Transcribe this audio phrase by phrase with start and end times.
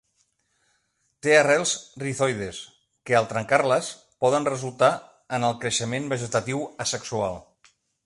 [1.25, 1.73] Té arrels
[2.05, 2.63] rizoides,
[3.09, 3.93] que, al trencar-les,
[4.27, 4.93] poden resultar
[5.39, 7.43] en el creixement vegetatiu asexual.